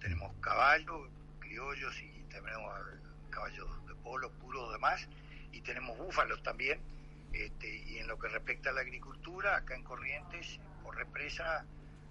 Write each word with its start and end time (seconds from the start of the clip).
tenemos 0.00 0.32
caballos, 0.40 1.08
criollos 1.38 1.98
y 2.02 2.22
tenemos 2.28 2.70
caballos 3.30 3.86
de 3.86 3.94
polo 3.96 4.30
puro 4.32 4.70
demás, 4.72 5.08
y 5.52 5.60
tenemos 5.62 5.96
búfalos 5.96 6.42
también. 6.42 6.80
Este, 7.32 7.76
y 7.86 7.98
en 7.98 8.08
lo 8.08 8.18
que 8.18 8.28
respecta 8.28 8.70
a 8.70 8.72
la 8.72 8.80
agricultura, 8.80 9.56
acá 9.56 9.74
en 9.74 9.84
Corrientes, 9.84 10.58
por 10.82 10.96
represa, 10.96 11.64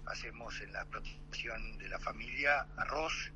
hacemos 0.06 0.60
en 0.62 0.72
la 0.72 0.84
protección 0.86 1.78
de 1.78 1.88
la 1.88 1.98
familia 1.98 2.66
arroz 2.76 3.30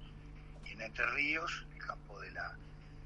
y 0.65 0.73
en 0.73 0.81
Entre 0.81 1.07
Ríos, 1.11 1.67
el 1.75 1.85
campo 1.85 2.21
de 2.21 2.31
la, 2.33 2.57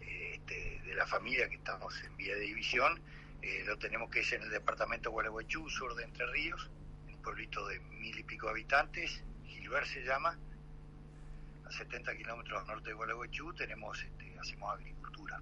eh, 0.01 0.35
este, 0.35 0.81
de 0.85 0.95
la 0.95 1.07
familia 1.07 1.49
que 1.49 1.57
estamos 1.57 1.93
en 2.05 2.17
vía 2.17 2.35
de 2.35 2.41
división, 2.41 3.01
eh, 3.43 3.65
lo 3.67 3.77
tenemos 3.79 4.11
que 4.11 4.21
es 4.21 4.33
en 4.33 4.43
el 4.43 4.51
departamento 4.51 5.11
de 5.11 5.15
Gualeguaychú, 5.15 5.69
sur 5.69 5.95
de 5.97 6.05
Entre 6.05 6.25
Ríos, 6.27 6.71
un 7.09 7.21
pueblito 7.21 7.67
de 7.67 7.81
mil 7.81 8.17
y 8.17 8.23
pico 8.23 8.49
habitantes, 8.49 9.23
Gilbert 9.49 9.87
se 9.87 10.05
llama, 10.05 10.37
a 11.65 11.71
70 11.71 12.17
kilómetros 12.17 12.61
al 12.61 12.67
norte 12.67 12.91
de 12.91 12.95
Gualeguaychú, 12.95 13.53
tenemos, 13.55 14.03
este, 14.03 14.39
hacemos 14.39 14.73
agricultura. 14.73 15.41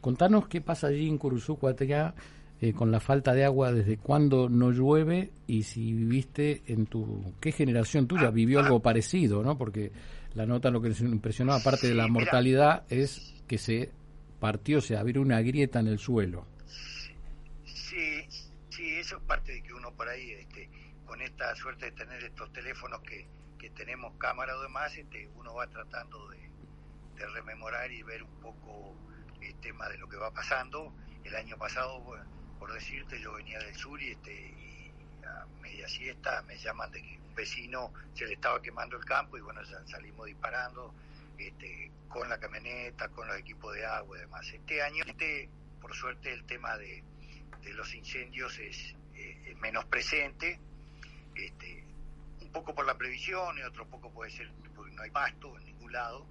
Contanos 0.00 0.48
qué 0.48 0.60
pasa 0.60 0.88
allí 0.88 1.08
en 1.08 1.18
Curuzú, 1.18 1.58
eh, 2.58 2.72
con 2.72 2.90
la 2.90 3.00
falta 3.00 3.34
de 3.34 3.44
agua, 3.44 3.72
desde 3.72 3.98
cuándo 3.98 4.48
no 4.48 4.70
llueve 4.70 5.30
y 5.46 5.64
si 5.64 5.92
viviste 5.92 6.62
en 6.66 6.86
tu... 6.86 7.34
¿Qué 7.40 7.52
generación 7.52 8.06
tuya 8.06 8.30
vivió 8.30 8.60
algo 8.60 8.80
parecido, 8.80 9.42
no? 9.42 9.58
Porque 9.58 9.92
la 10.34 10.46
nota 10.46 10.70
lo 10.70 10.80
que 10.80 10.88
nos 10.90 11.00
impresionó, 11.00 11.52
aparte 11.52 11.88
de 11.88 11.94
la 11.94 12.08
mortalidad, 12.08 12.84
es 12.88 13.34
que 13.46 13.58
se 13.58 13.90
partió, 14.40 14.80
se 14.80 14.96
abrió 14.96 15.20
una 15.20 15.40
grieta 15.42 15.80
en 15.80 15.88
el 15.88 15.98
suelo. 15.98 16.46
Sí, 17.64 18.22
sí, 18.70 18.84
eso 19.00 19.16
es 19.16 19.22
parte 19.24 19.52
de 19.52 19.62
que 19.62 19.74
uno 19.74 19.90
por 19.92 20.08
ahí, 20.08 20.30
este, 20.32 20.68
con 21.06 21.22
esta 21.22 21.54
suerte 21.54 21.86
de 21.86 21.92
tener 21.92 22.22
estos 22.24 22.52
teléfonos 22.52 23.00
que, 23.02 23.28
que 23.58 23.70
tenemos 23.70 24.16
cámara 24.18 24.56
o 24.56 24.62
demás, 24.62 24.94
este, 24.96 25.28
uno 25.34 25.54
va 25.54 25.66
tratando 25.68 26.28
de, 26.30 26.50
de 27.16 27.26
rememorar 27.28 27.90
y 27.90 28.02
ver 28.02 28.22
un 28.22 28.40
poco 28.40 28.94
el 29.40 29.54
tema 29.60 29.88
de 29.88 29.98
lo 29.98 30.08
que 30.08 30.16
va 30.16 30.30
pasando. 30.30 30.92
El 31.24 31.34
año 31.34 31.56
pasado, 31.56 32.02
por 32.58 32.72
decirte, 32.72 33.20
yo 33.20 33.32
venía 33.34 33.58
del 33.58 33.74
sur 33.74 34.00
y, 34.00 34.10
este, 34.10 34.32
y 34.32 34.92
a 35.24 35.46
media 35.60 35.88
siesta 35.88 36.42
me 36.42 36.56
llaman 36.58 36.90
de 36.90 37.02
que 37.02 37.18
un 37.18 37.34
vecino 37.34 37.92
se 38.14 38.26
le 38.26 38.34
estaba 38.34 38.60
quemando 38.62 38.96
el 38.96 39.04
campo 39.04 39.36
y 39.36 39.40
bueno, 39.40 39.60
salimos 39.86 40.26
disparando 40.26 40.94
este, 41.38 41.90
con 42.08 42.28
la 42.28 42.38
camioneta, 42.38 43.08
con 43.08 43.26
los 43.26 43.36
equipos 43.38 43.74
de 43.74 43.84
agua 43.84 44.16
y 44.16 44.20
demás. 44.20 44.46
Este 44.52 44.82
año, 44.82 45.04
este, 45.06 45.48
por 45.80 45.94
suerte, 45.94 46.32
el 46.32 46.44
tema 46.44 46.76
de, 46.76 47.02
de 47.62 47.74
los 47.74 47.94
incendios 47.94 48.58
es, 48.58 48.94
eh, 49.14 49.54
menos 49.60 49.84
presente, 49.86 50.60
este, 51.36 51.84
un 52.40 52.52
poco 52.52 52.74
por 52.74 52.86
la 52.86 52.96
previsión 52.96 53.58
y 53.58 53.62
otro 53.62 53.86
poco 53.86 54.10
puede 54.10 54.30
ser 54.30 54.50
porque 54.74 54.94
no 54.94 55.02
hay 55.02 55.10
pasto 55.10 55.56
en 55.58 55.64
ningún 55.64 55.92
lado. 55.92 56.26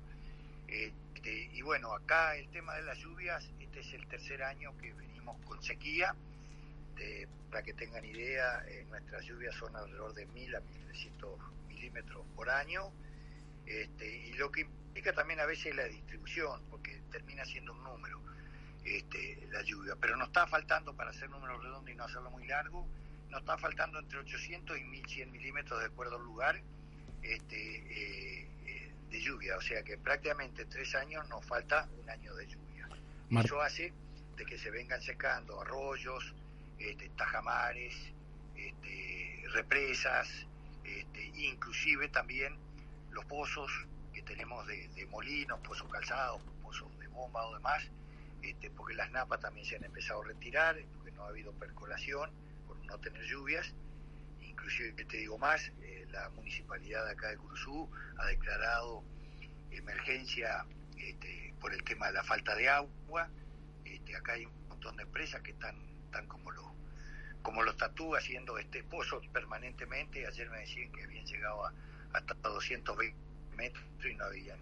Este, 0.67 1.49
y 1.53 1.61
bueno, 1.61 1.93
acá 1.93 2.35
el 2.35 2.49
tema 2.49 2.75
de 2.75 2.83
las 2.83 2.97
lluvias, 2.99 3.49
este 3.59 3.79
es 3.79 3.93
el 3.93 4.07
tercer 4.07 4.43
año 4.43 4.75
que 4.77 4.93
venimos 4.93 5.39
con 5.45 5.61
sequía. 5.61 6.15
para 7.49 7.63
que 7.63 7.73
tengan 7.73 8.03
idea, 8.03 8.65
eh, 8.67 8.85
nuestras 8.89 9.23
lluvias 9.25 9.55
son 9.55 9.75
alrededor 9.75 10.13
de 10.13 10.25
1000 10.25 10.55
a 10.55 10.59
1300 10.59 11.39
milímetros 11.67 12.25
por 12.35 12.49
año. 12.49 12.91
Este, 13.65 14.27
y 14.27 14.33
lo 14.33 14.51
que 14.51 14.61
implica 14.61 15.13
también 15.13 15.39
a 15.39 15.45
veces 15.45 15.75
la 15.75 15.85
distribución, 15.85 16.61
porque 16.69 17.01
termina 17.11 17.45
siendo 17.45 17.73
un 17.73 17.83
número 17.83 18.21
este, 18.83 19.47
la 19.51 19.61
lluvia. 19.63 19.95
Pero 19.99 20.15
nos 20.17 20.27
está 20.27 20.47
faltando, 20.47 20.95
para 20.95 21.11
hacer 21.11 21.29
números 21.29 21.63
redondos 21.63 21.91
y 21.91 21.95
no 21.95 22.03
hacerlo 22.03 22.29
muy 22.31 22.45
largo, 22.47 22.87
nos 23.29 23.41
está 23.41 23.57
faltando 23.57 23.99
entre 23.99 24.19
800 24.19 24.77
y 24.77 24.83
1100 24.83 25.31
milímetros 25.31 25.79
de 25.79 25.85
acuerdo 25.87 26.17
al 26.17 26.23
lugar. 26.23 26.61
Este, 27.21 27.77
eh, 27.89 28.45
de 29.09 29.21
lluvia, 29.21 29.57
o 29.57 29.61
sea 29.61 29.83
que 29.83 29.97
prácticamente 29.97 30.65
tres 30.65 30.93
años 30.95 31.27
nos 31.29 31.45
falta 31.45 31.87
un 32.01 32.09
año 32.09 32.33
de 32.35 32.47
lluvia. 32.47 32.89
Eso 33.43 33.61
hace 33.61 33.93
de 34.35 34.45
que 34.45 34.57
se 34.57 34.69
vengan 34.69 35.01
secando 35.01 35.61
arroyos, 35.61 36.33
este, 36.77 37.09
tajamares, 37.09 37.95
este, 38.55 39.43
represas, 39.53 40.47
este, 40.83 41.25
inclusive 41.35 42.09
también 42.09 42.57
los 43.11 43.25
pozos 43.25 43.71
que 44.13 44.21
tenemos 44.21 44.65
de, 44.67 45.07
molinos, 45.09 45.59
pozos 45.61 45.89
calzados, 45.89 46.41
pozos 46.61 46.97
de 46.99 47.07
bomba 47.07 47.45
o 47.45 47.55
demás, 47.55 47.83
este, 48.41 48.69
porque 48.71 48.93
las 48.93 49.11
napas 49.11 49.39
también 49.39 49.65
se 49.65 49.75
han 49.77 49.83
empezado 49.83 50.21
a 50.21 50.25
retirar, 50.25 50.77
porque 50.95 51.11
no 51.11 51.23
ha 51.23 51.29
habido 51.29 51.53
percolación, 51.53 52.29
no 52.85 52.97
tener 52.99 53.23
lluvias, 53.23 53.73
inclusive 54.41 54.91
te 55.05 55.17
digo 55.17 55.37
más, 55.37 55.71
eh, 55.81 56.07
la 56.11 56.29
municipalidad 56.29 57.05
de 57.05 57.11
acá 57.11 57.29
de 57.29 57.37
Curzú 57.37 57.89
ha 58.17 58.25
declarado 58.25 59.03
emergencia 59.71 60.65
este, 60.97 61.53
por 61.59 61.73
el 61.73 61.83
tema 61.83 62.07
de 62.07 62.13
la 62.13 62.23
falta 62.23 62.55
de 62.55 62.69
agua. 62.69 63.29
Este, 63.83 64.15
acá 64.15 64.33
hay 64.33 64.45
un 64.45 64.67
montón 64.67 64.95
de 64.97 65.03
empresas 65.03 65.41
que 65.41 65.51
están, 65.51 65.75
están 66.05 66.27
como 66.27 66.51
los 66.51 66.65
como 67.41 67.61
los 67.61 67.77
tatú 67.77 68.15
haciendo 68.15 68.57
este 68.57 68.83
pozos 68.83 69.27
permanentemente. 69.27 70.25
Ayer 70.25 70.49
me 70.49 70.61
decían 70.61 70.91
que 70.91 71.03
habían 71.03 71.27
llegado 71.27 71.63
a, 71.67 71.73
hasta 72.13 72.33
220 72.33 73.15
metros 73.55 73.85
y 74.03 74.15
no 74.15 74.25
habían 74.25 74.57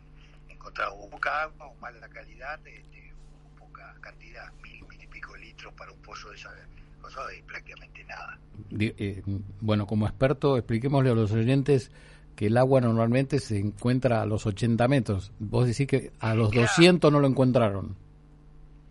encontrado 0.49 1.09
poca 1.09 1.43
agua 1.43 1.67
o 1.67 1.75
mala 1.75 2.09
calidad, 2.09 2.59
este, 2.67 3.13
poca 3.57 3.95
cantidad, 4.01 4.51
mil, 4.61 4.85
mil 4.87 5.01
y 5.01 5.07
pico 5.07 5.33
litros 5.37 5.73
para 5.75 5.93
un 5.93 6.01
pozo 6.01 6.29
de 6.29 6.35
esa 6.35 6.53
cosa 7.03 7.21
y 7.37 7.41
prácticamente 7.43 8.03
nada. 8.05 8.39
Eh, 8.79 9.21
bueno, 9.61 9.85
como 9.85 10.07
experto, 10.07 10.57
expliquémosle 10.57 11.11
a 11.11 11.13
los 11.13 11.31
oyentes 11.31 11.91
que 12.35 12.47
el 12.47 12.57
agua 12.57 12.81
normalmente 12.81 13.39
se 13.39 13.59
encuentra 13.59 14.21
a 14.21 14.25
los 14.25 14.45
80 14.45 14.87
metros. 14.87 15.31
Vos 15.39 15.67
decís 15.67 15.87
que 15.87 16.11
a 16.19 16.33
los 16.33 16.51
200 16.51 17.11
no 17.11 17.19
lo 17.19 17.27
encontraron. 17.27 17.95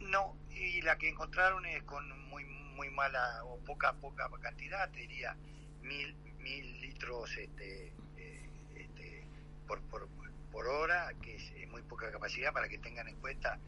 No, 0.01 0.37
y 0.55 0.81
la 0.83 0.97
que 0.97 1.09
encontraron 1.09 1.67
es 1.67 1.83
con 1.83 2.05
muy 2.29 2.45
muy 2.77 2.91
mala 2.91 3.45
o 3.45 3.59
poca 3.59 3.93
poca 3.95 4.29
cantidad, 4.41 4.89
te 4.91 5.01
diría 5.01 5.37
mil, 5.83 6.15
mil 6.41 6.81
litros 6.81 7.37
este, 7.37 7.93
eh, 8.17 8.51
este, 8.77 9.25
por, 9.67 9.81
por, 9.83 10.09
por, 10.51 10.67
hora, 10.67 11.13
que 11.21 11.37
es, 11.37 11.53
muy 11.71 11.83
poca 11.83 12.11
capacidad 12.11 12.53
para 12.53 12.69
que 12.69 12.79
tengan 12.79 13.09
en 13.09 13.17
cuenta 13.17 13.59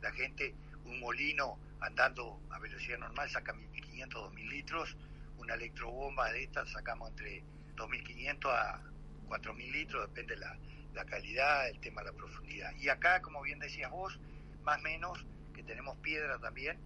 la 0.00 0.10
gente, 0.12 0.54
un 0.84 1.00
molino 1.00 1.58
andando 1.80 2.40
a 2.50 2.58
velocidad 2.58 2.98
normal 2.98 3.28
saca 3.30 3.54
1.500, 3.54 4.08
2.000 4.08 4.48
litros, 4.48 4.96
una 5.38 5.54
electrobomba 5.54 6.30
de 6.32 6.44
estas 6.44 6.70
sacamos 6.70 7.10
entre 7.10 7.42
2.500 7.76 8.46
a 8.50 8.82
4.000 9.28 9.72
litros, 9.72 10.08
depende 10.08 10.36
la, 10.36 10.56
la 10.94 11.04
calidad, 11.04 11.68
el 11.68 11.80
tema 11.80 12.02
la 12.02 12.12
profundidad. 12.12 12.72
Y 12.76 12.88
acá, 12.88 13.22
como 13.22 13.42
bien 13.42 13.58
decías 13.58 13.90
vos, 13.90 14.18
más 14.62 14.78
o 14.78 14.82
menos, 14.82 15.24
que 15.54 15.62
tenemos 15.62 15.96
piedra 15.98 16.38
también, 16.38 16.78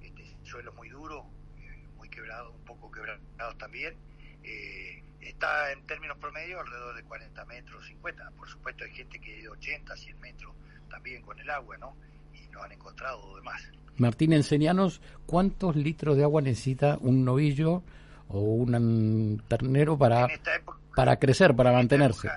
este 0.00 0.24
suelo 0.44 0.72
muy 0.72 0.88
duro, 0.88 1.26
eh, 1.58 1.84
muy 1.96 2.08
quebrado, 2.08 2.50
un 2.52 2.64
poco 2.64 2.90
quebrado 2.90 3.20
también, 3.58 3.96
eh, 4.42 5.02
está 5.20 5.72
en 5.72 5.86
términos 5.86 6.18
promedio 6.18 6.60
alrededor 6.60 6.94
de 6.96 7.02
40 7.04 7.44
metros, 7.46 7.86
50. 7.86 8.30
Por 8.32 8.48
supuesto 8.48 8.84
hay 8.84 8.94
gente 8.94 9.20
que 9.20 9.42
de 9.42 9.48
80, 9.48 9.96
100 9.96 10.20
metros 10.20 10.54
también 10.88 11.22
con 11.22 11.38
el 11.38 11.50
agua, 11.50 11.76
¿no? 11.78 11.96
Y 12.44 12.48
no 12.52 12.62
han 12.62 12.72
encontrado 12.72 13.36
demás. 13.36 13.62
Martín, 13.96 14.32
enseñanos 14.32 15.00
cuántos 15.26 15.76
litros 15.76 16.16
de 16.16 16.24
agua 16.24 16.40
necesita 16.40 16.96
un 17.00 17.24
novillo 17.24 17.82
o 18.28 18.40
un 18.40 19.42
ternero 19.48 19.98
para, 19.98 20.28
para 20.94 21.18
crecer, 21.18 21.54
para 21.54 21.72
mantenerse. 21.72 22.30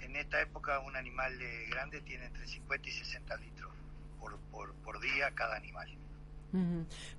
en 0.00 0.16
esta 0.16 0.40
época 0.40 0.78
un 0.80 0.96
animal 0.96 1.32
grande 1.70 2.00
tiene 2.02 2.26
entre 2.26 2.46
50 2.46 2.88
y 2.88 2.92
60 2.92 3.36
litros 3.36 3.72
por, 4.20 4.38
por, 4.82 5.00
día 5.00 5.30
cada 5.34 5.56
animal. 5.56 5.88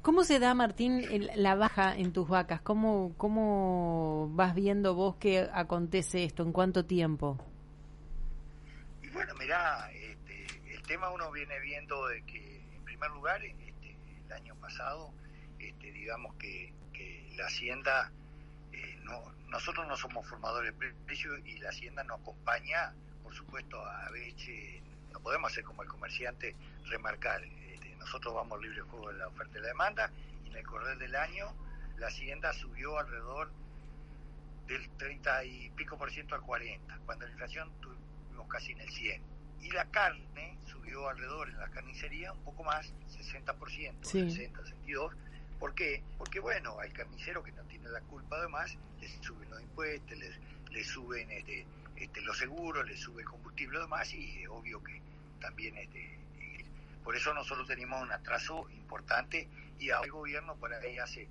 ¿Cómo 0.02 0.24
se 0.24 0.40
da, 0.40 0.54
Martín, 0.54 1.04
la 1.36 1.56
baja 1.56 1.94
en 1.96 2.14
tus 2.14 2.30
vacas? 2.30 2.62
¿Cómo, 2.62 3.14
¿Cómo 3.18 4.32
vas 4.34 4.56
viendo 4.56 4.96
vos 4.96 5.18
que 5.18 5.50
acontece 5.54 6.24
esto? 6.24 6.42
¿En 6.44 6.54
cuánto 6.54 6.86
tiempo? 6.86 7.38
Y 9.04 9.10
bueno, 9.10 9.34
mirá, 9.36 9.92
el 9.92 10.05
tema 10.86 11.10
uno 11.10 11.32
viene 11.32 11.60
viendo 11.60 12.08
de 12.08 12.24
que, 12.24 12.62
en 12.76 12.84
primer 12.84 13.12
lugar, 13.12 13.44
este, 13.44 13.98
el 14.26 14.32
año 14.32 14.56
pasado, 14.56 15.14
este, 15.60 15.92
digamos 15.92 16.36
que 16.36 16.74
la 17.38 17.48
Hacienda, 17.48 18.12
eh, 18.72 19.00
no, 19.04 19.34
nosotros 19.48 19.88
no 19.88 19.96
somos 19.98 20.28
formadores 20.28 20.78
de 20.78 20.94
precios 21.06 21.40
y 21.46 21.58
la 21.60 21.70
Hacienda 21.70 22.04
nos 22.04 22.22
acompaña, 22.22 22.94
por 23.24 23.34
supuesto, 23.34 23.84
a 23.84 24.10
veces 24.10 24.82
no 25.12 25.20
podemos 25.20 25.52
hacer 25.52 25.64
como 25.64 25.84
el 25.84 25.90
comerciante, 25.90 26.56
remarcar, 26.86 27.44
este, 27.44 27.96
nosotros 27.98 28.34
vamos 28.34 28.62
libre 28.62 28.82
juego 28.82 29.12
de 29.12 29.18
la 29.18 29.28
oferta 29.28 29.58
y 29.58 29.62
la 29.62 29.68
demanda 29.68 30.12
y 30.46 30.50
en 30.50 30.56
el 30.58 30.66
correr 30.66 30.98
del 30.98 31.16
año 31.16 31.54
la 31.98 32.08
Hacienda 32.08 32.54
subió 32.54 32.98
alrededor 32.98 33.52
del 34.68 34.90
30 34.98 35.46
y 35.46 35.70
pico 35.72 35.98
por 35.98 36.12
ciento 36.12 36.36
al 36.36 36.42
40, 36.42 37.00
cuando 37.06 37.26
la 37.26 37.32
inflación 37.32 37.72
tuvimos 37.82 38.48
casi 38.50 38.72
en 38.72 38.82
el 38.82 38.90
100. 38.90 39.35
Y 39.62 39.72
la 39.72 39.86
carne 39.86 40.58
subió 40.66 41.10
alrededor 41.10 41.50
en 41.50 41.58
la 41.58 41.70
carnicería 41.70 42.32
un 42.34 42.44
poco 42.44 42.64
más, 42.64 42.94
60%, 43.10 44.04
60, 44.04 44.62
62%, 44.62 45.12
¿Por 45.60 45.74
qué? 45.74 46.04
Porque 46.18 46.40
bueno, 46.40 46.78
al 46.80 46.92
carnicero 46.92 47.42
que 47.42 47.52
no 47.54 47.64
tiene 47.64 47.90
la 47.90 48.02
culpa 48.02 48.36
además, 48.38 48.78
les 49.00 49.12
suben 49.22 49.50
los 49.50 49.62
impuestos, 49.62 50.18
les, 50.18 50.38
le 50.70 50.84
suben 50.84 51.32
este, 51.32 51.66
este, 51.96 52.22
los 52.22 52.38
seguros, 52.38 52.86
le 52.86 52.98
sube 52.98 53.22
el 53.22 53.28
combustible 53.28 53.78
y 53.78 53.82
demás, 53.82 54.14
y 54.14 54.44
es 54.44 54.50
obvio 54.50 54.84
que 54.84 55.02
también 55.40 55.78
este, 55.78 56.18
por 57.04 57.16
eso 57.16 57.34
nosotros 57.34 57.68
tenemos 57.68 58.02
un 58.02 58.12
atraso 58.12 58.68
importante 58.72 59.48
y 59.80 59.90
el 59.90 60.12
gobierno 60.12 60.56
por 60.56 60.74
ahí 60.74 60.98
hace 60.98 61.28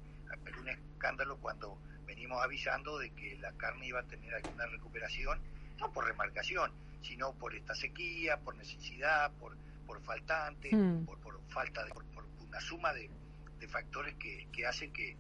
algún 0.47 0.69
escándalo 0.69 1.37
cuando 1.39 1.77
venimos 2.07 2.43
avisando 2.43 2.99
de 2.99 3.11
que 3.11 3.37
la 3.39 3.53
carne 3.53 3.89
iba 3.89 4.01
a 4.01 4.05
tener 4.05 4.35
alguna 4.35 4.67
recuperación, 4.67 5.39
no 5.79 5.93
por 5.93 6.07
remarcación, 6.07 6.71
sino 7.05 7.33
por 7.35 7.55
esta 7.55 7.75
sequía, 7.75 8.39
por 8.39 8.57
necesidad, 8.57 9.31
por, 9.39 9.57
por 9.87 10.01
faltante, 10.03 10.75
hmm. 10.75 11.05
por, 11.05 11.19
por, 11.19 11.41
falta 11.49 11.85
de, 11.85 11.91
por, 11.91 12.05
una 12.47 12.61
suma 12.61 12.93
de, 12.93 13.11
de 13.61 13.69
factores 13.69 14.15
que, 14.15 14.49
que 14.53 14.67
hacen 14.67 14.93
que, 14.93 15.17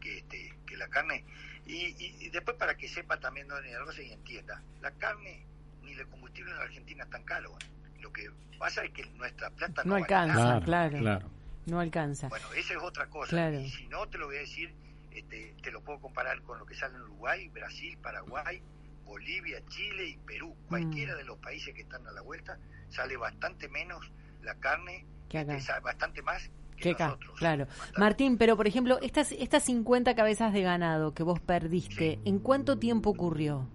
que, 0.00 0.18
este, 0.18 0.54
que 0.66 0.76
la 0.76 0.88
carne... 0.88 1.24
Y, 1.66 1.94
y, 1.98 2.30
después 2.30 2.56
para 2.56 2.76
que 2.76 2.88
sepa 2.88 3.20
también 3.20 3.46
no 3.46 3.54
algo 3.56 3.92
se 3.92 4.10
entienda, 4.10 4.62
la 4.80 4.90
carne 4.92 5.44
ni 5.82 5.92
el 5.92 6.06
combustible 6.08 6.50
en 6.50 6.56
la 6.56 6.64
Argentina 6.64 7.04
es 7.04 7.10
tan 7.10 7.22
caro. 7.24 7.56
Lo 8.00 8.10
que 8.10 8.30
pasa 8.58 8.84
es 8.84 8.90
que 8.92 9.04
nuestra 9.10 9.50
plata 9.50 9.82
no, 9.84 9.96
alcanza, 9.96 10.60
claro, 10.64 11.30
No 11.66 11.80
alcanza. 11.80 12.28
Bueno, 12.28 12.46
esa 12.54 12.72
es 12.72 12.80
otra 12.82 13.06
cosa. 13.06 13.50
Y 13.50 13.68
si 13.68 13.86
no, 13.88 14.06
te 14.08 14.16
lo 14.16 14.26
voy 14.26 14.36
a 14.36 14.40
decir, 14.40 14.72
este, 15.10 15.54
te 15.62 15.70
lo 15.70 15.82
puedo 15.82 16.00
comparar 16.00 16.40
con 16.40 16.58
lo 16.58 16.64
que 16.64 16.74
sale 16.74 16.96
en 16.96 17.02
Uruguay, 17.02 17.48
Brasil, 17.48 17.98
Paraguay, 17.98 18.62
Bolivia, 19.08 19.60
Chile 19.68 20.10
y 20.10 20.16
Perú. 20.18 20.54
Mm. 20.54 20.68
Cualquiera 20.68 21.16
de 21.16 21.24
los 21.24 21.38
países 21.38 21.74
que 21.74 21.82
están 21.82 22.06
a 22.06 22.12
la 22.12 22.20
vuelta 22.20 22.58
sale 22.90 23.16
bastante 23.16 23.68
menos 23.68 24.10
la 24.42 24.54
carne, 24.56 25.04
que 25.28 25.44
bastante 25.82 26.22
más 26.22 26.50
que 26.76 26.94
claro. 26.94 27.66
Martín, 27.96 28.38
pero 28.38 28.56
por 28.56 28.68
ejemplo, 28.68 28.98
estas, 29.02 29.32
estas 29.32 29.64
50 29.64 30.14
cabezas 30.14 30.52
de 30.52 30.62
ganado 30.62 31.12
que 31.12 31.24
vos 31.24 31.40
perdiste, 31.40 32.20
¿en 32.24 32.38
cuánto 32.38 32.78
tiempo 32.78 33.10
ocurrió? 33.10 33.68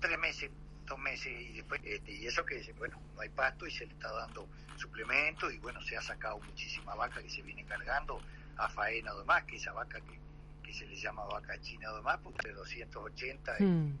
Tres 0.00 0.18
meses, 0.18 0.50
dos 0.86 0.98
meses, 0.98 1.26
y 1.26 1.52
después, 1.52 1.80
este, 1.84 2.12
y 2.12 2.26
eso 2.26 2.42
que, 2.46 2.72
bueno, 2.78 2.98
no 3.14 3.20
hay 3.20 3.28
pasto 3.28 3.66
y 3.66 3.70
se 3.70 3.84
le 3.84 3.92
está 3.92 4.10
dando 4.12 4.48
suplemento, 4.76 5.50
y 5.50 5.58
bueno, 5.58 5.80
se 5.82 5.96
ha 5.96 6.00
sacado 6.00 6.38
muchísima 6.38 6.94
vaca 6.94 7.20
que 7.22 7.28
se 7.28 7.42
viene 7.42 7.64
cargando 7.64 8.18
a 8.56 8.68
faena 8.68 9.12
o 9.12 9.18
demás, 9.18 9.44
que 9.44 9.56
esa 9.56 9.72
vaca 9.72 10.00
que, 10.00 10.18
que 10.62 10.72
se 10.72 10.86
le 10.86 10.96
llama 10.96 11.24
vaca 11.26 11.60
china 11.60 11.92
o 11.92 11.96
demás, 11.96 12.18
pues 12.22 12.34
de 12.42 12.52
280 12.52 13.56
y, 13.60 13.92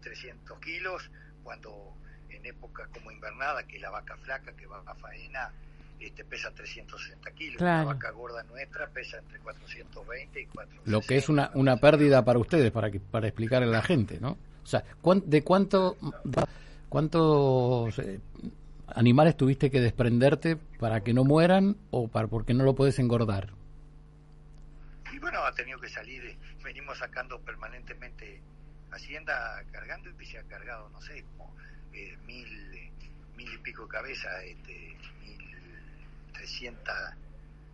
300 0.00 0.56
hmm. 0.56 0.60
kilos, 0.60 1.10
cuando 1.42 1.96
en 2.30 2.46
épocas 2.46 2.88
como 2.88 3.10
invernada, 3.10 3.64
que 3.64 3.78
la 3.78 3.90
vaca 3.90 4.16
flaca 4.16 4.52
que 4.52 4.66
va 4.66 4.82
a 4.86 4.94
faena, 4.94 5.50
este, 6.00 6.24
pesa 6.24 6.50
360 6.50 7.30
kilos. 7.32 7.60
La 7.60 7.84
vaca 7.84 8.10
gorda 8.10 8.42
nuestra 8.44 8.88
pesa 8.88 9.18
entre 9.18 9.38
420 9.40 10.40
y 10.40 10.46
460. 10.46 10.90
Lo 10.90 11.00
que 11.02 11.16
es 11.16 11.28
una, 11.28 11.50
una 11.54 11.76
pérdida 11.76 12.24
para 12.24 12.38
ustedes, 12.38 12.70
para, 12.70 12.90
que, 12.90 13.00
para 13.00 13.26
explicarle 13.28 13.68
a 13.68 13.70
la 13.70 13.82
gente, 13.82 14.18
¿no? 14.18 14.38
O 14.62 14.66
sea, 14.66 14.84
¿de 15.24 15.42
cuánto, 15.42 15.96
cuántos 16.88 17.98
eh, 17.98 18.20
animales 18.86 19.36
tuviste 19.36 19.70
que 19.70 19.80
desprenderte 19.80 20.56
para 20.56 21.02
que 21.02 21.12
no 21.12 21.24
mueran 21.24 21.76
o 21.90 22.08
para 22.08 22.28
porque 22.28 22.54
no 22.54 22.64
lo 22.64 22.74
puedes 22.74 22.98
engordar? 22.98 23.52
Y 25.12 25.18
bueno, 25.18 25.44
ha 25.44 25.52
tenido 25.52 25.78
que 25.80 25.88
salir, 25.88 26.24
eh, 26.24 26.38
venimos 26.62 26.98
sacando 26.98 27.40
permanentemente 27.40 28.40
Hacienda 28.92 29.62
cargando 29.72 30.10
y 30.10 30.26
se 30.26 30.38
ha 30.38 30.42
cargado, 30.44 30.88
no 30.90 31.00
sé, 31.00 31.24
como 31.36 31.54
eh, 31.92 32.16
mil, 32.26 32.92
mil 33.36 33.52
y 33.52 33.58
pico 33.58 33.86
cabezas, 33.88 34.42
este, 34.44 34.96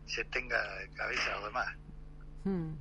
se 0.06 0.24
tenga 0.26 0.58
cabeza 0.94 1.40
o 1.40 1.46
demás. 1.46 1.76
Hmm. 2.44 2.74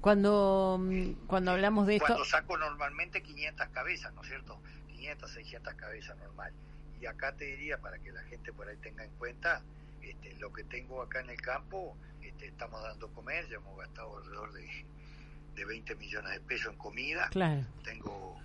Cuando, 0.00 0.78
mm, 0.80 1.26
cuando 1.26 1.52
hablamos 1.52 1.86
de 1.86 1.96
esto... 1.96 2.06
Cuando 2.06 2.24
saco 2.24 2.56
normalmente 2.56 3.22
500 3.22 3.68
cabezas, 3.68 4.12
¿no 4.14 4.22
es 4.22 4.28
cierto? 4.28 4.60
500, 4.88 5.30
600 5.30 5.74
cabezas 5.74 6.16
normal. 6.18 6.52
Y 7.00 7.06
acá 7.06 7.32
te 7.32 7.44
diría, 7.44 7.78
para 7.78 7.98
que 7.98 8.12
la 8.12 8.22
gente 8.24 8.52
por 8.52 8.68
ahí 8.68 8.76
tenga 8.78 9.04
en 9.04 9.10
cuenta, 9.12 9.62
este, 10.02 10.34
lo 10.36 10.52
que 10.52 10.64
tengo 10.64 11.02
acá 11.02 11.20
en 11.20 11.30
el 11.30 11.40
campo, 11.40 11.96
este, 12.22 12.46
estamos 12.46 12.82
dando 12.82 13.08
comer, 13.08 13.48
ya 13.48 13.56
hemos 13.56 13.76
gastado 13.78 14.18
alrededor 14.18 14.52
de, 14.52 14.84
de 15.56 15.64
20 15.64 15.96
millones 15.96 16.32
de 16.32 16.40
pesos 16.40 16.72
en 16.72 16.78
comida. 16.78 17.28
Claro. 17.30 17.64
Tengo 17.82 18.40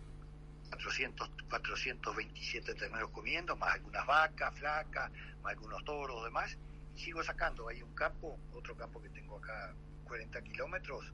400, 0.69 1.30
427 1.50 2.74
terneros 2.74 3.12
comiendo, 3.12 3.56
más 3.56 3.75
algunas 3.75 4.08
vacas 4.08 4.58
flacas, 4.58 5.12
más 5.44 5.54
algunos 5.54 5.84
toros, 5.84 6.24
demás 6.24 6.58
sigo 6.96 7.24
sacando. 7.24 7.68
Hay 7.68 7.81
un 7.81 7.94
campo, 7.94 8.40
otro 8.54 8.75
campo 8.75 9.02
que 9.02 9.10
tengo 9.10 9.38
acá 9.38 9.74
40 10.06 10.42
kilómetros. 10.42 11.13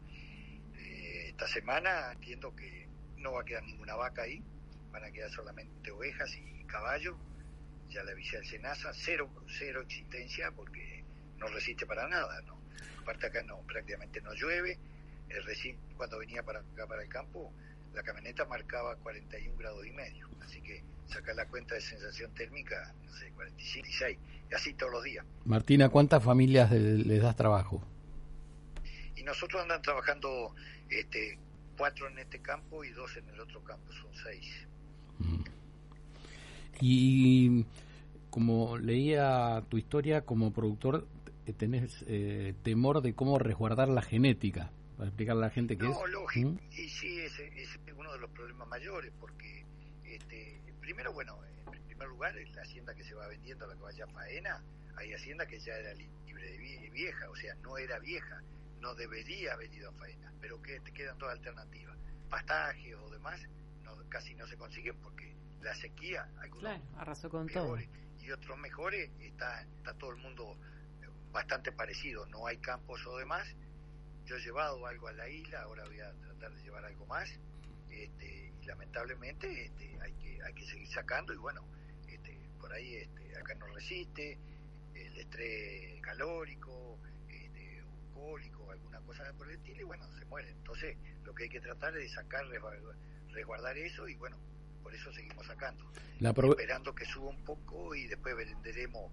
Eh, 0.75 1.29
esta 1.29 1.47
semana 1.47 2.11
entiendo 2.11 2.55
que 2.55 2.87
no 3.17 3.33
va 3.33 3.41
a 3.41 3.45
quedar 3.45 3.63
ninguna 3.63 3.95
vaca 3.95 4.23
ahí, 4.23 4.43
van 4.91 5.03
a 5.03 5.11
quedar 5.11 5.29
solamente 5.31 5.91
ovejas 5.91 6.33
y 6.35 6.63
caballos. 6.65 7.15
Ya 7.89 8.03
le 8.03 8.11
avisé 8.11 8.37
al 8.37 8.45
Senasa, 8.45 8.91
cero, 8.93 9.29
cero 9.47 9.81
existencia 9.81 10.51
porque 10.51 11.03
no 11.37 11.47
resiste 11.47 11.85
para 11.85 12.07
nada, 12.07 12.41
¿no? 12.41 12.59
Aparte 13.01 13.27
acá 13.27 13.41
no, 13.43 13.59
prácticamente 13.61 14.21
no 14.21 14.33
llueve. 14.33 14.77
Recién 15.45 15.77
cuando 15.95 16.19
venía 16.19 16.43
para 16.43 16.59
acá 16.59 16.87
para 16.87 17.03
el 17.03 17.09
campo, 17.09 17.53
la 17.93 18.03
camioneta 18.03 18.45
marcaba 18.45 18.95
41 18.97 19.57
grados 19.57 19.85
y 19.85 19.91
medio, 19.91 20.29
así 20.41 20.61
que 20.61 20.83
sacar 21.07 21.35
la 21.35 21.47
cuenta 21.47 21.75
de 21.75 21.81
sensación 21.81 22.33
térmica, 22.33 22.93
no 23.03 23.11
sé, 23.13 23.31
45, 23.31 23.87
6, 23.91 24.17
y 24.49 24.53
así 24.53 24.73
todos 24.73 24.91
los 24.91 25.03
días. 25.03 25.25
Martina, 25.45 25.89
¿cuántas 25.89 26.23
familias 26.23 26.71
les 26.71 27.21
das 27.21 27.35
trabajo? 27.35 27.81
Y 29.15 29.23
nosotros 29.23 29.61
andan 29.61 29.81
trabajando 29.81 30.53
este, 30.89 31.39
cuatro 31.77 32.07
en 32.07 32.19
este 32.19 32.39
campo 32.39 32.83
y 32.83 32.91
dos 32.91 33.15
en 33.17 33.27
el 33.29 33.39
otro 33.39 33.63
campo, 33.63 33.91
son 33.93 34.13
seis. 34.23 34.67
Mm. 35.19 35.43
Y 36.81 37.65
como 38.29 38.77
leía 38.77 39.63
tu 39.69 39.77
historia 39.77 40.21
como 40.21 40.53
productor, 40.53 41.07
tenés 41.57 42.03
eh, 42.07 42.53
temor 42.63 43.01
de 43.01 43.13
cómo 43.13 43.39
resguardar 43.39 43.89
la 43.89 44.01
genética, 44.01 44.71
para 44.97 45.09
explicarle 45.09 45.43
a 45.43 45.47
la 45.47 45.53
gente 45.53 45.77
qué 45.77 45.85
es. 45.85 45.91
No, 45.91 46.07
lógico, 46.07 46.49
¿Mm? 46.49 46.59
y 46.71 46.89
sí, 46.89 47.19
ese 47.19 47.47
es 47.55 47.79
uno 47.95 48.11
de 48.11 48.19
los 48.19 48.29
problemas 48.31 48.67
mayores, 48.67 49.13
porque 49.19 49.65
este, 50.03 50.61
primero, 50.81 51.13
bueno, 51.13 51.39
en 51.71 51.83
primer 51.83 52.07
lugar, 52.07 52.33
la 52.35 52.61
hacienda 52.61 52.93
que 52.95 53.03
se 53.03 53.13
va 53.13 53.27
vendiendo, 53.27 53.67
la 53.67 53.75
que 53.75 53.81
vaya 53.81 54.05
a 54.05 54.07
faena, 54.07 54.63
hay 54.95 55.13
hacienda 55.13 55.45
que 55.45 55.59
ya 55.59 55.73
era 55.73 55.93
libre 55.93 56.51
de 56.51 56.89
vieja, 56.89 57.29
o 57.29 57.35
sea, 57.35 57.53
no 57.55 57.77
era 57.77 57.99
vieja, 57.99 58.41
no 58.79 58.95
debería 58.95 59.53
haber 59.53 59.71
ido 59.73 59.89
a 59.89 59.93
faena, 59.93 60.33
pero 60.41 60.61
que 60.61 60.79
te 60.79 60.91
quedan 60.91 61.17
todas 61.17 61.37
alternativas. 61.37 61.97
Pastaje 62.29 62.95
o 62.95 63.09
demás 63.09 63.39
no, 63.83 63.95
casi 64.09 64.35
no 64.35 64.47
se 64.47 64.57
consiguen 64.57 64.95
porque 65.01 65.35
la 65.61 65.73
sequía, 65.75 66.27
claro, 66.59 66.81
arrasó 66.97 67.29
con 67.29 67.47
todo. 67.47 67.77
y 68.19 68.31
otros 68.31 68.57
mejores, 68.57 69.09
está, 69.19 69.61
está 69.61 69.93
todo 69.93 70.11
el 70.11 70.17
mundo 70.17 70.57
bastante 71.31 71.71
parecido, 71.71 72.25
no 72.27 72.47
hay 72.47 72.57
campos 72.57 73.05
o 73.05 73.17
demás. 73.17 73.47
Yo 74.27 74.35
he 74.35 74.41
llevado 74.41 74.85
algo 74.85 75.07
a 75.07 75.13
la 75.13 75.29
isla, 75.29 75.61
ahora 75.61 75.85
voy 75.85 76.01
a 76.01 76.11
tratar 76.11 76.53
de 76.53 76.61
llevar 76.61 76.83
algo 76.83 77.05
más. 77.05 77.29
Este, 77.89 78.53
y 78.61 78.65
lamentablemente 78.65 79.65
este, 79.65 79.97
hay 80.01 80.11
que 80.13 80.43
hay 80.43 80.53
que 80.53 80.65
seguir 80.65 80.87
sacando 80.89 81.33
y 81.33 81.37
bueno, 81.37 81.65
este, 82.09 82.37
por 82.59 82.71
ahí 82.73 82.95
este, 82.95 83.37
acá 83.37 83.55
no 83.55 83.67
resiste, 83.67 84.37
el 84.93 85.17
estrés 85.17 86.01
calórico, 86.01 86.99
este, 87.29 87.79
alcohólico, 87.79 88.69
alguna 88.69 88.99
cosa 88.99 89.23
por 89.37 89.49
el 89.49 89.55
estilo 89.55 89.81
y 89.81 89.85
bueno, 89.85 90.05
se 90.19 90.25
muere. 90.25 90.49
Entonces 90.49 90.97
lo 91.23 91.33
que 91.33 91.43
hay 91.43 91.49
que 91.49 91.61
tratar 91.61 91.95
es 91.97 92.11
sacar, 92.11 92.45
resguardar 93.31 93.77
eso 93.77 94.09
y 94.09 94.15
bueno, 94.15 94.37
por 94.83 94.93
eso 94.93 95.11
seguimos 95.13 95.47
sacando. 95.47 95.89
Esperando 96.19 96.93
que 96.93 97.05
suba 97.05 97.29
un 97.29 97.43
poco 97.45 97.95
y 97.95 98.07
después 98.07 98.35
venderemos 98.35 99.09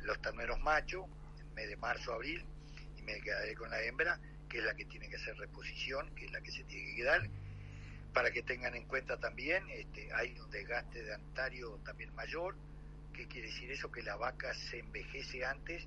los 0.00 0.20
terneros 0.20 0.58
machos 0.60 1.06
en 1.38 1.54
mes 1.54 1.68
de 1.68 1.76
marzo, 1.76 2.12
abril 2.12 2.44
y 2.96 3.02
me 3.02 3.20
quedaré 3.20 3.54
con 3.54 3.70
la 3.70 3.80
hembra 3.82 4.20
que 4.56 4.60
es 4.60 4.66
la 4.66 4.74
que 4.74 4.86
tiene 4.86 5.10
que 5.10 5.16
hacer 5.16 5.36
reposición, 5.36 6.14
que 6.14 6.24
es 6.24 6.32
la 6.32 6.40
que 6.40 6.50
se 6.50 6.64
tiene 6.64 6.86
que 6.86 6.96
quedar 6.96 7.28
para 8.14 8.30
que 8.30 8.42
tengan 8.42 8.74
en 8.74 8.86
cuenta 8.86 9.18
también, 9.18 9.68
este, 9.68 10.10
hay 10.14 10.34
un 10.40 10.50
desgaste 10.50 11.02
de 11.02 11.12
antario 11.12 11.78
también 11.84 12.14
mayor. 12.14 12.56
¿Qué 13.12 13.28
quiere 13.28 13.48
decir 13.48 13.70
eso? 13.70 13.90
Que 13.90 14.02
la 14.02 14.16
vaca 14.16 14.54
se 14.54 14.78
envejece 14.78 15.44
antes 15.44 15.86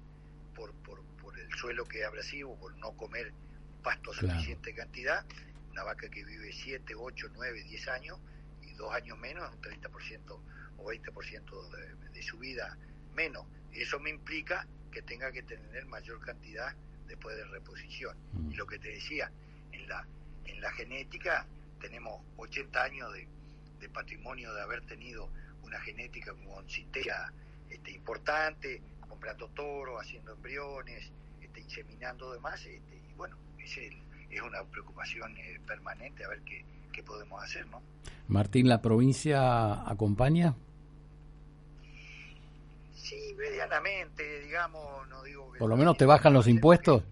por, 0.54 0.72
por, 0.84 1.04
por 1.18 1.40
el 1.40 1.52
suelo 1.56 1.84
que 1.86 2.06
habrá 2.06 2.22
sido, 2.22 2.56
por 2.60 2.78
no 2.78 2.96
comer 2.96 3.34
pasto 3.82 4.14
suficiente 4.14 4.76
cantidad. 4.76 5.26
Una 5.72 5.82
vaca 5.82 6.08
que 6.08 6.24
vive 6.24 6.52
7, 6.54 6.94
8, 6.94 7.30
9, 7.34 7.64
10 7.64 7.88
años 7.88 8.20
y 8.62 8.74
dos 8.74 8.94
años 8.94 9.18
menos, 9.18 9.52
un 9.52 9.60
30% 9.64 10.40
o 10.78 10.86
20% 10.86 11.70
de, 11.72 12.10
de 12.12 12.22
su 12.22 12.38
vida 12.38 12.78
menos. 13.16 13.48
Eso 13.72 14.00
me 14.00 14.12
implica 14.12 14.68
que 14.92 15.02
tenga 15.02 15.32
que 15.32 15.42
tener 15.42 15.88
mayor 15.88 16.24
cantidad 16.24 16.76
después 17.10 17.36
de 17.36 17.44
reposición. 17.46 18.16
Mm. 18.34 18.52
Y 18.52 18.56
lo 18.56 18.66
que 18.66 18.80
te 18.80 18.90
decía, 18.90 19.30
en 19.74 19.88
la, 19.90 20.08
en 20.46 20.62
la 20.62 20.72
genética 20.72 21.46
tenemos 21.82 22.22
80 22.38 22.84
años 22.84 23.12
de, 23.14 23.28
patrimonio 23.90 24.54
de 24.54 24.62
haber 24.62 24.86
tenido 24.86 25.30
una 25.64 25.80
genética 25.80 26.34
consistencia 26.46 27.34
este, 27.70 27.92
importante, 27.92 28.82
comprando 29.00 29.48
toro, 29.50 30.00
haciendo 30.00 30.34
embriones, 30.34 31.12
este, 31.42 31.62
inseminando 31.62 32.32
demás, 32.32 32.64
este, 32.66 32.98
y 32.98 33.14
bueno, 33.16 33.36
es, 33.58 33.78
es 33.78 34.42
una 34.42 34.64
preocupación 34.66 35.36
eh, 35.38 35.60
permanente 35.66 36.24
a 36.24 36.30
ver 36.30 36.42
qué, 36.42 36.64
qué 36.92 37.02
podemos 37.02 37.44
hacer, 37.44 37.66
¿no? 37.68 37.82
Martín, 38.28 38.70
¿la 38.70 38.82
provincia 38.82 39.90
acompaña? 39.90 40.56
Sí, 43.02 43.34
medianamente, 43.38 44.42
digamos, 44.42 45.08
no 45.08 45.24
digo 45.24 45.52
que... 45.52 45.60
¿Por 45.60 45.70
lo 45.70 45.78
menos 45.78 45.98
te 45.98 46.06
bajan 46.06 46.34
los 46.34 46.48
impuestos? 46.48 47.04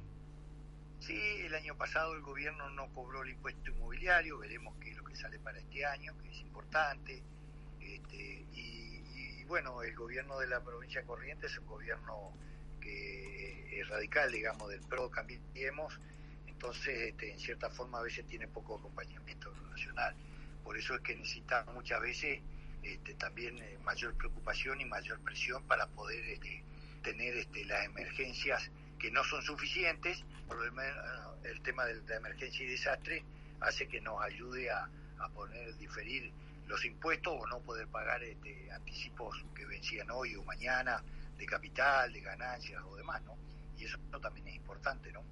Sí, 1.00 1.18
el 1.46 1.56
año 1.56 1.76
pasado 1.78 2.14
el 2.14 2.22
gobierno 2.22 2.70
no 2.72 2.88
cobró 2.94 3.24
el 3.24 3.30
impuesto 3.30 3.72
inmobiliario, 3.72 4.38
veremos 4.38 4.76
qué 4.82 4.92
es 4.92 4.98
lo 4.98 5.04
que 5.06 5.16
sale 5.16 5.40
para 5.40 5.58
este 5.60 5.86
año, 5.86 6.14
que 6.22 6.30
es 6.30 6.40
importante. 6.42 7.24
Este, 7.80 8.46
y, 8.54 9.44
bueno, 9.46 9.82
el 9.82 9.96
gobierno 9.96 10.38
de 10.40 10.48
la 10.48 10.62
provincia 10.62 11.02
de 11.02 11.08
Corrientes 11.08 11.52
es 11.52 11.58
un 11.60 11.68
gobierno 11.68 12.34
que 12.82 13.80
es 13.80 13.88
radical, 13.88 14.32
digamos, 14.32 14.70
del 14.70 14.82
PRO 14.82 15.10
Cambiemos, 15.10 16.00
entonces 16.48 17.00
este, 17.00 17.32
en 17.32 17.40
cierta 17.40 17.70
forma 17.70 18.00
a 18.00 18.04
veces 18.04 18.26
tiene 18.26 18.48
poco 18.48 18.78
acompañamiento 18.78 19.54
nacional. 19.70 20.14
Por 20.64 20.78
eso 20.78 20.96
es 20.96 21.02
que 21.02 21.16
necesita 21.16 21.66
muchas 21.74 22.02
veces 22.02 22.42
este, 22.94 23.14
también 23.16 23.58
eh, 23.58 23.78
mayor 23.84 24.14
preocupación 24.16 24.82
y 24.82 24.86
mayor 24.86 25.20
presión 25.20 25.64
para 25.64 25.88
poder 25.88 26.24
este, 26.26 26.64
tener 27.04 27.36
este, 27.38 27.66
las 27.66 27.86
emergencias 27.86 28.72
que 29.00 29.12
no 29.12 29.24
son 29.24 29.42
suficientes, 29.44 30.24
por 30.48 30.58
el 31.44 31.62
tema 31.62 31.86
de 31.86 32.02
la 32.08 32.16
emergencia 32.16 32.66
y 32.66 32.70
desastre 32.70 33.24
hace 33.60 33.88
que 33.88 34.00
nos 34.02 34.22
ayude 34.22 34.70
a, 34.70 34.90
poner, 35.34 35.76
diferir 35.78 36.32
los 36.68 36.84
impuestos 36.86 37.34
o 37.38 37.48
no 37.48 37.60
poder 37.60 37.88
pagar 37.88 38.24
este, 38.24 38.72
anticipos 38.72 39.44
que 39.54 39.66
vencían 39.66 40.10
hoy 40.12 40.36
o 40.36 40.44
mañana 40.44 41.04
de 41.38 41.46
capital, 41.46 42.12
de 42.14 42.22
ganancias 42.22 42.82
o 42.84 42.96
demás, 42.96 43.22
¿no? 43.24 43.38
Y 43.78 43.86
eso 43.86 43.98
también 44.22 44.48
es 44.48 44.56
importante, 44.56 45.12
¿no? 45.12 45.24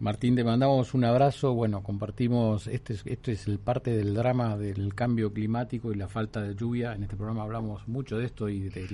Martín, 0.00 0.36
te 0.36 0.44
mandamos 0.44 0.94
un 0.94 1.04
abrazo. 1.04 1.54
Bueno, 1.54 1.82
compartimos, 1.82 2.68
este 2.68 2.92
es, 2.92 3.02
este 3.04 3.32
es 3.32 3.48
el 3.48 3.58
parte 3.58 3.90
del 3.90 4.14
drama 4.14 4.56
del 4.56 4.94
cambio 4.94 5.32
climático 5.32 5.92
y 5.92 5.96
la 5.96 6.06
falta 6.06 6.40
de 6.40 6.54
lluvia. 6.54 6.92
En 6.92 7.02
este 7.02 7.16
programa 7.16 7.42
hablamos 7.42 7.88
mucho 7.88 8.16
de 8.16 8.26
esto 8.26 8.48
y 8.48 8.68
de, 8.68 8.88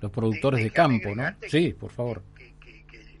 los 0.00 0.12
productores 0.12 0.62
de, 0.62 0.70
campo, 0.70 1.12
¿no? 1.12 1.24
Sí, 1.48 1.72
por 1.72 1.90
favor. 1.90 2.22
Que, 2.36 2.54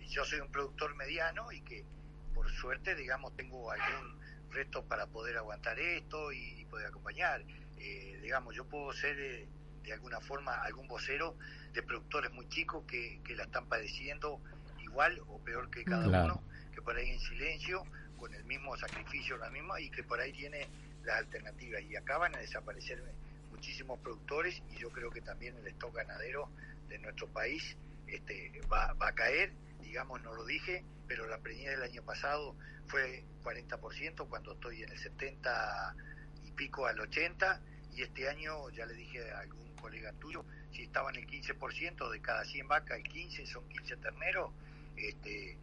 yo 0.06 0.24
soy 0.24 0.38
un 0.38 0.48
productor 0.52 0.94
mediano 0.94 1.50
y 1.50 1.60
que, 1.62 1.84
por 2.32 2.48
suerte, 2.48 2.94
digamos, 2.94 3.34
tengo 3.34 3.68
algún 3.68 4.16
resto 4.52 4.84
para 4.84 5.06
poder 5.08 5.36
aguantar 5.36 5.76
esto 5.80 6.32
y, 6.32 6.64
poder 6.70 6.86
acompañar. 6.86 7.42
Eh, 7.78 8.20
digamos, 8.22 8.54
yo 8.54 8.64
puedo 8.64 8.92
ser 8.92 9.18
eh, 9.18 9.48
de 9.82 9.92
alguna 9.92 10.20
forma 10.20 10.54
algún 10.62 10.86
vocero 10.86 11.36
de 11.72 11.82
productores 11.82 12.32
muy 12.32 12.48
chicos 12.48 12.84
que, 12.86 13.20
que 13.24 13.34
la 13.34 13.42
están 13.42 13.66
padeciendo 13.66 14.40
igual 14.80 15.20
o 15.26 15.38
peor 15.40 15.68
que 15.68 15.82
cada 15.82 16.06
uno 16.06 16.40
que 16.74 16.82
por 16.82 16.96
ahí 16.96 17.10
en 17.10 17.20
silencio, 17.20 17.84
con 18.18 18.34
el 18.34 18.44
mismo 18.44 18.76
sacrificio, 18.76 19.36
la 19.38 19.50
misma, 19.50 19.80
y 19.80 19.90
que 19.90 20.02
por 20.02 20.20
ahí 20.20 20.32
tiene 20.32 20.68
las 21.04 21.18
alternativas. 21.18 21.82
Y 21.82 21.96
acaban 21.96 22.34
a 22.34 22.38
desaparecer 22.38 23.02
muchísimos 23.50 23.98
productores 24.00 24.60
y 24.72 24.78
yo 24.78 24.90
creo 24.90 25.10
que 25.10 25.20
también 25.20 25.56
el 25.56 25.66
stock 25.68 25.94
ganadero 25.94 26.50
de 26.88 26.98
nuestro 26.98 27.28
país 27.28 27.76
este, 28.06 28.50
va, 28.72 28.92
va 28.94 29.08
a 29.08 29.14
caer, 29.14 29.52
digamos, 29.80 30.22
no 30.22 30.34
lo 30.34 30.44
dije, 30.44 30.84
pero 31.06 31.26
la 31.26 31.38
preñada 31.38 31.72
del 31.72 31.90
año 31.90 32.02
pasado 32.02 32.56
fue 32.86 33.24
40% 33.42 34.28
cuando 34.28 34.52
estoy 34.52 34.82
en 34.82 34.90
el 34.90 34.98
70 34.98 35.96
y 36.44 36.50
pico 36.52 36.86
al 36.86 36.98
80 37.00 37.60
y 37.94 38.02
este 38.02 38.28
año 38.28 38.68
ya 38.70 38.86
le 38.86 38.94
dije 38.94 39.30
a 39.32 39.40
algún 39.40 39.74
colega 39.76 40.12
tuyo, 40.14 40.44
si 40.72 40.82
estaba 40.82 41.10
en 41.10 41.16
el 41.16 41.26
15% 41.26 42.10
de 42.10 42.20
cada 42.20 42.44
100 42.44 42.68
vacas, 42.68 42.98
el 42.98 43.04
15 43.04 43.46
son 43.46 43.68
15 43.68 43.96
terneros, 43.98 44.50
este, 44.96 45.58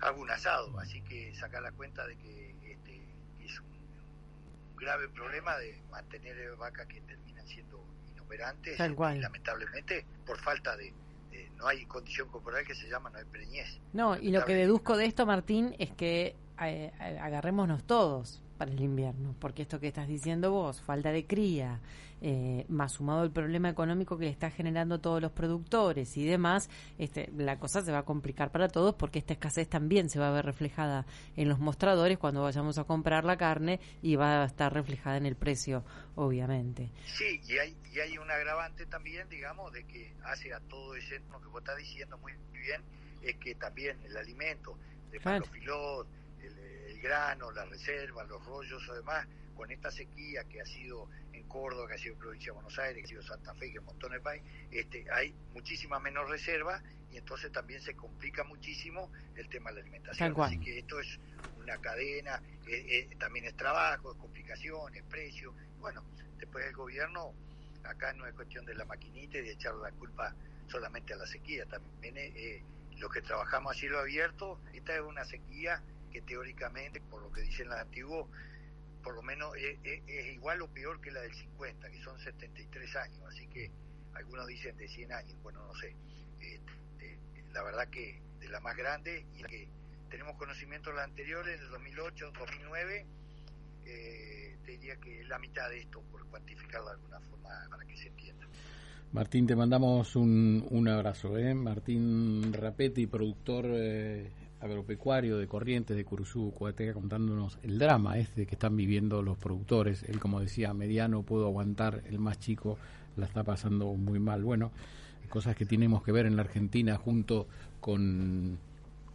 hago 0.00 0.22
un 0.22 0.30
asado, 0.30 0.78
así 0.78 1.00
que 1.02 1.34
sacar 1.34 1.62
la 1.62 1.72
cuenta 1.72 2.06
de 2.06 2.16
que 2.16 2.54
este, 2.72 3.02
es 3.40 3.60
un, 3.60 3.66
grave 4.76 5.08
problema 5.08 5.56
de 5.58 5.80
mantener 5.90 6.56
vacas 6.56 6.86
que 6.86 7.00
terminan 7.02 7.46
siendo 7.46 7.84
inoperantes 8.12 8.78
y 8.80 9.18
lamentablemente 9.20 10.06
por 10.24 10.38
falta 10.38 10.76
de, 10.76 10.94
no 11.56 11.66
hay 11.66 11.84
condición 11.84 12.28
corporal 12.28 12.64
que 12.66 12.74
se 12.74 12.88
llama 12.88 13.10
no 13.10 13.18
hay 13.18 13.24
preñez. 13.24 13.80
No, 13.92 14.16
y 14.16 14.30
lo 14.30 14.44
que 14.44 14.54
deduzco 14.54 14.96
de 14.96 15.04
esto, 15.04 15.26
Martín, 15.26 15.76
es 15.78 15.90
que 15.90 16.34
eh, 16.60 16.92
agarrémonos 17.20 17.84
todos 17.84 18.42
para 18.60 18.72
el 18.72 18.80
invierno, 18.82 19.34
porque 19.40 19.62
esto 19.62 19.80
que 19.80 19.88
estás 19.88 20.06
diciendo 20.06 20.50
vos, 20.50 20.82
falta 20.82 21.10
de 21.12 21.24
cría, 21.24 21.80
eh, 22.20 22.66
más 22.68 22.92
sumado 22.92 23.24
el 23.24 23.30
problema 23.30 23.70
económico 23.70 24.18
que 24.18 24.26
le 24.26 24.30
está 24.30 24.50
generando 24.50 25.00
todos 25.00 25.22
los 25.22 25.32
productores 25.32 26.14
y 26.18 26.26
demás, 26.26 26.68
este, 26.98 27.30
la 27.38 27.58
cosa 27.58 27.80
se 27.80 27.90
va 27.90 28.00
a 28.00 28.02
complicar 28.02 28.52
para 28.52 28.68
todos 28.68 28.94
porque 28.96 29.18
esta 29.18 29.32
escasez 29.32 29.66
también 29.66 30.10
se 30.10 30.18
va 30.18 30.28
a 30.28 30.32
ver 30.32 30.44
reflejada 30.44 31.06
en 31.36 31.48
los 31.48 31.58
mostradores 31.58 32.18
cuando 32.18 32.42
vayamos 32.42 32.76
a 32.76 32.84
comprar 32.84 33.24
la 33.24 33.38
carne 33.38 33.80
y 34.02 34.16
va 34.16 34.42
a 34.42 34.44
estar 34.44 34.74
reflejada 34.74 35.16
en 35.16 35.24
el 35.24 35.36
precio, 35.36 35.82
obviamente. 36.14 36.90
Sí, 37.06 37.40
y 37.48 37.56
hay, 37.56 37.74
y 37.94 38.00
hay 38.00 38.18
un 38.18 38.30
agravante 38.30 38.84
también, 38.84 39.26
digamos, 39.30 39.72
de 39.72 39.84
que 39.84 40.12
hace 40.24 40.52
a 40.52 40.60
todo 40.60 40.94
ese, 40.96 41.18
lo 41.30 41.40
que 41.40 41.48
vos 41.48 41.62
estás 41.62 41.78
diciendo 41.78 42.18
muy 42.18 42.34
bien, 42.52 42.82
es 43.22 43.36
que 43.36 43.54
también 43.54 43.98
el 44.04 44.18
alimento, 44.18 44.76
de 45.10 45.18
claro. 45.18 45.46
Filot, 45.46 46.06
el 46.42 46.79
grano, 47.00 47.50
la 47.50 47.64
reserva, 47.64 48.24
los 48.24 48.44
rollos 48.44 48.88
o 48.88 48.94
demás, 48.94 49.26
con 49.56 49.70
esta 49.70 49.90
sequía 49.90 50.44
que 50.44 50.60
ha 50.60 50.64
sido 50.64 51.08
en 51.32 51.46
Córdoba, 51.48 51.88
que 51.88 51.94
ha 51.94 51.98
sido 51.98 52.16
provincia 52.16 52.46
de 52.46 52.54
Buenos 52.54 52.78
Aires, 52.78 52.96
que 52.96 53.04
ha 53.04 53.08
sido 53.08 53.22
Santa 53.22 53.54
Fe, 53.54 53.72
que 53.72 53.78
un 53.78 53.84
montón 53.86 54.12
de 54.12 54.20
país, 54.20 54.42
este, 54.70 55.04
hay 55.10 55.34
muchísima 55.52 55.98
menos 55.98 56.28
reserva 56.30 56.82
y 57.12 57.18
entonces 57.18 57.50
también 57.52 57.80
se 57.82 57.94
complica 57.94 58.44
muchísimo 58.44 59.10
el 59.36 59.48
tema 59.48 59.70
de 59.70 59.76
la 59.76 59.82
alimentación. 59.82 60.40
Así 60.40 60.58
que 60.60 60.78
esto 60.78 61.00
es 61.00 61.18
una 61.58 61.76
cadena, 61.78 62.40
eh, 62.66 63.08
eh, 63.10 63.16
también 63.18 63.44
es 63.44 63.56
trabajo, 63.56 64.12
es 64.12 64.18
complicaciones, 64.18 65.02
precios. 65.04 65.54
Bueno, 65.78 66.04
después 66.38 66.64
el 66.66 66.74
gobierno, 66.74 67.34
acá 67.84 68.12
no 68.12 68.26
es 68.26 68.34
cuestión 68.34 68.64
de 68.64 68.74
la 68.74 68.84
maquinita 68.84 69.38
y 69.38 69.42
de 69.42 69.52
echar 69.52 69.74
la 69.74 69.90
culpa 69.92 70.34
solamente 70.68 71.12
a 71.14 71.16
la 71.16 71.26
sequía, 71.26 71.66
también 71.66 72.16
eh, 72.16 72.62
los 72.96 73.12
que 73.12 73.22
trabajamos 73.22 73.72
a 73.72 73.78
cielo 73.78 73.98
abierto, 73.98 74.60
esta 74.72 74.94
es 74.94 75.00
una 75.00 75.24
sequía 75.24 75.82
que 76.10 76.22
teóricamente, 76.22 77.00
por 77.00 77.22
lo 77.22 77.30
que 77.30 77.42
dicen 77.42 77.68
los 77.68 77.78
antiguos, 77.78 78.28
por 79.02 79.14
lo 79.14 79.22
menos 79.22 79.54
es, 79.56 80.26
igual 80.34 80.62
o 80.62 80.68
peor 80.68 81.00
que 81.00 81.10
la 81.10 81.20
del 81.20 81.34
50, 81.34 81.90
que 81.90 82.02
son 82.02 82.18
73 82.20 82.96
años, 82.96 83.22
así 83.28 83.46
que 83.48 83.70
algunos 84.14 84.46
dicen 84.46 84.76
de 84.76 84.88
100 84.88 85.12
años, 85.12 85.42
bueno, 85.42 85.66
no 85.66 85.74
sé. 85.74 85.94
Este, 86.40 87.18
la 87.52 87.62
verdad 87.62 87.88
que 87.88 88.20
de 88.40 88.48
la 88.48 88.60
más 88.60 88.76
grande 88.76 89.24
y 89.36 89.42
que 89.44 89.68
tenemos 90.10 90.36
conocimiento 90.36 90.90
de 90.90 90.96
la 90.96 91.04
anterior, 91.04 91.48
en 91.48 91.60
el 91.60 91.70
2008, 91.70 92.32
2009, 92.38 93.06
eh, 93.86 94.56
te 94.64 94.72
diría 94.72 94.96
que 94.96 95.20
es 95.20 95.28
la 95.28 95.38
mitad 95.38 95.68
de 95.70 95.80
esto, 95.80 96.02
por 96.10 96.26
cuantificarlo 96.26 96.88
de 96.88 96.94
alguna 96.94 97.20
forma 97.20 97.48
para 97.70 97.84
que 97.84 97.96
se 97.96 98.08
entienda. 98.08 98.46
Martín, 99.12 99.46
te 99.46 99.56
mandamos 99.56 100.14
un, 100.16 100.66
un 100.70 100.88
abrazo. 100.88 101.36
¿eh? 101.36 101.54
Martín 101.54 102.52
Rapetti, 102.52 103.06
productor 103.06 103.66
eh, 103.68 104.30
agropecuario 104.60 105.38
de 105.38 105.46
Corrientes, 105.46 105.96
de 105.96 106.04
Curuzú, 106.04 106.52
Coateca, 106.52 106.92
contándonos 106.92 107.58
el 107.62 107.78
drama 107.78 108.18
este 108.18 108.46
que 108.46 108.54
están 108.54 108.76
viviendo 108.76 109.22
los 109.22 109.38
productores. 109.38 110.02
Él, 110.04 110.20
como 110.20 110.40
decía, 110.40 110.74
mediano 110.74 111.22
pudo 111.22 111.46
aguantar, 111.46 112.02
el 112.08 112.18
más 112.18 112.38
chico 112.38 112.78
la 113.16 113.26
está 113.26 113.42
pasando 113.42 113.92
muy 113.94 114.18
mal. 114.18 114.44
Bueno, 114.44 114.70
cosas 115.30 115.56
que 115.56 115.64
tenemos 115.64 116.02
que 116.02 116.12
ver 116.12 116.26
en 116.26 116.36
la 116.36 116.42
Argentina 116.42 116.96
junto 116.96 117.46
con, 117.80 118.58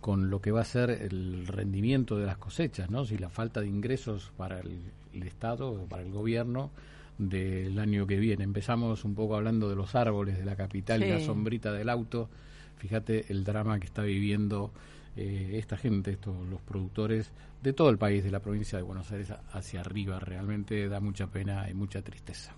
con 0.01 0.31
lo 0.31 0.41
que 0.41 0.51
va 0.51 0.61
a 0.61 0.65
ser 0.65 0.89
el 0.89 1.45
rendimiento 1.45 2.17
de 2.17 2.25
las 2.25 2.37
cosechas, 2.37 2.89
¿no? 2.89 3.05
Si 3.05 3.17
la 3.17 3.29
falta 3.29 3.61
de 3.61 3.67
ingresos 3.67 4.31
para 4.37 4.59
el, 4.61 4.81
Estado, 5.13 5.85
para 5.87 6.01
el 6.03 6.11
gobierno 6.11 6.71
del 7.17 7.79
año 7.79 8.05
que 8.05 8.17
viene. 8.17 8.43
Empezamos 8.43 9.05
un 9.05 9.15
poco 9.15 9.35
hablando 9.35 9.69
de 9.69 9.75
los 9.75 9.95
árboles 9.95 10.37
de 10.37 10.43
la 10.43 10.55
capital 10.57 11.03
y 11.03 11.09
la 11.09 11.21
sombrita 11.21 11.71
del 11.71 11.87
auto. 11.87 12.29
Fíjate 12.77 13.25
el 13.29 13.45
drama 13.45 13.79
que 13.79 13.85
está 13.85 14.01
viviendo 14.01 14.71
eh, 15.15 15.51
esta 15.53 15.77
gente, 15.77 16.11
estos 16.11 16.45
los 16.47 16.61
productores 16.61 17.31
de 17.61 17.73
todo 17.73 17.89
el 17.89 17.97
país, 17.97 18.23
de 18.23 18.31
la 18.31 18.41
provincia 18.41 18.77
de 18.77 18.83
Buenos 18.83 19.11
Aires 19.11 19.33
hacia 19.51 19.81
arriba, 19.81 20.19
realmente 20.19 20.87
da 20.89 20.99
mucha 20.99 21.27
pena 21.27 21.69
y 21.69 21.73
mucha 21.73 22.01
tristeza. 22.01 22.53